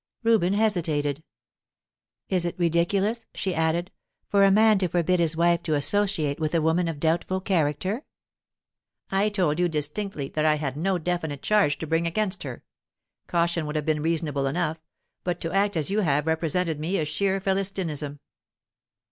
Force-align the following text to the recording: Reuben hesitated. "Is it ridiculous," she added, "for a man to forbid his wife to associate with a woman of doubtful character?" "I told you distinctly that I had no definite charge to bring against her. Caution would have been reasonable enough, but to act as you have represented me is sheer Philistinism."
Reuben 0.23 0.53
hesitated. 0.53 1.21
"Is 2.27 2.47
it 2.47 2.57
ridiculous," 2.57 3.27
she 3.35 3.53
added, 3.53 3.91
"for 4.27 4.43
a 4.43 4.49
man 4.49 4.79
to 4.79 4.87
forbid 4.87 5.19
his 5.19 5.37
wife 5.37 5.61
to 5.61 5.75
associate 5.75 6.39
with 6.39 6.55
a 6.55 6.61
woman 6.63 6.87
of 6.87 6.99
doubtful 6.99 7.39
character?" 7.39 8.03
"I 9.11 9.29
told 9.29 9.59
you 9.59 9.69
distinctly 9.69 10.29
that 10.29 10.43
I 10.43 10.55
had 10.55 10.75
no 10.75 10.97
definite 10.97 11.43
charge 11.43 11.77
to 11.77 11.85
bring 11.85 12.07
against 12.07 12.41
her. 12.41 12.63
Caution 13.27 13.67
would 13.67 13.75
have 13.75 13.85
been 13.85 14.01
reasonable 14.01 14.47
enough, 14.47 14.81
but 15.23 15.39
to 15.41 15.51
act 15.53 15.77
as 15.77 15.91
you 15.91 15.99
have 15.99 16.25
represented 16.25 16.79
me 16.79 16.97
is 16.97 17.07
sheer 17.07 17.39
Philistinism." 17.39 18.21